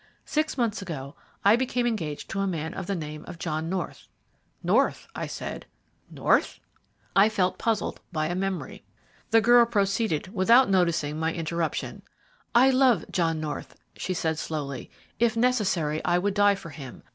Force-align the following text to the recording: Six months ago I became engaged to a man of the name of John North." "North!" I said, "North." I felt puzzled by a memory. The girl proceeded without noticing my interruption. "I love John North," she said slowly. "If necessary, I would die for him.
Six 0.25 0.57
months 0.57 0.81
ago 0.81 1.15
I 1.45 1.55
became 1.55 1.85
engaged 1.85 2.27
to 2.31 2.39
a 2.39 2.47
man 2.47 2.73
of 2.73 2.87
the 2.87 2.95
name 2.95 3.23
of 3.25 3.37
John 3.37 3.69
North." 3.69 4.07
"North!" 4.63 5.07
I 5.15 5.27
said, 5.27 5.67
"North." 6.09 6.59
I 7.15 7.29
felt 7.29 7.59
puzzled 7.59 8.01
by 8.11 8.25
a 8.25 8.33
memory. 8.33 8.83
The 9.29 9.41
girl 9.41 9.63
proceeded 9.67 10.33
without 10.33 10.71
noticing 10.71 11.19
my 11.19 11.31
interruption. 11.35 12.01
"I 12.55 12.71
love 12.71 13.05
John 13.11 13.39
North," 13.39 13.75
she 13.95 14.15
said 14.15 14.39
slowly. 14.39 14.89
"If 15.19 15.37
necessary, 15.37 16.03
I 16.03 16.17
would 16.17 16.33
die 16.33 16.55
for 16.55 16.71
him. 16.71 17.03